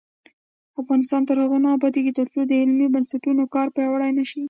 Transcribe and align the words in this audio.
افغانستان 0.81 1.21
تر 1.29 1.37
هغو 1.43 1.57
نه 1.63 1.69
ابادیږي، 1.77 2.11
ترڅو 2.19 2.39
د 2.45 2.51
علمي 2.61 2.87
بنسټونو 2.93 3.43
کار 3.55 3.67
پیاوړی 3.75 4.11
نشي. 4.17 4.39